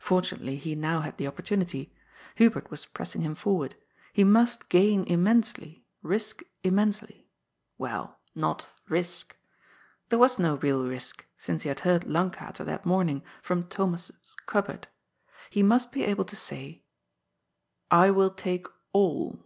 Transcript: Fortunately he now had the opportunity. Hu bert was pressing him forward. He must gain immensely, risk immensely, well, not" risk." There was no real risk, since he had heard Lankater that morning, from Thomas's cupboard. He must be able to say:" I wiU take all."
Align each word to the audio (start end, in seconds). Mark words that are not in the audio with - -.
Fortunately 0.00 0.56
he 0.56 0.74
now 0.74 1.02
had 1.02 1.18
the 1.18 1.28
opportunity. 1.28 1.94
Hu 2.38 2.50
bert 2.50 2.68
was 2.68 2.84
pressing 2.84 3.20
him 3.20 3.36
forward. 3.36 3.76
He 4.12 4.24
must 4.24 4.68
gain 4.68 5.04
immensely, 5.04 5.86
risk 6.02 6.42
immensely, 6.64 7.28
well, 7.78 8.18
not" 8.34 8.72
risk." 8.98 9.36
There 10.08 10.18
was 10.18 10.36
no 10.36 10.56
real 10.56 10.84
risk, 10.88 11.24
since 11.36 11.62
he 11.62 11.68
had 11.68 11.78
heard 11.86 12.08
Lankater 12.10 12.64
that 12.64 12.84
morning, 12.84 13.22
from 13.40 13.68
Thomas's 13.68 14.34
cupboard. 14.46 14.88
He 15.48 15.62
must 15.62 15.92
be 15.92 16.02
able 16.02 16.24
to 16.24 16.34
say:" 16.34 16.82
I 18.02 18.08
wiU 18.08 18.36
take 18.36 18.66
all." 18.92 19.44